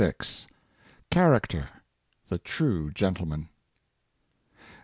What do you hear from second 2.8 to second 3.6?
GENTLEMAN.